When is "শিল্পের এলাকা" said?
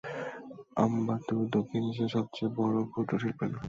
3.21-3.59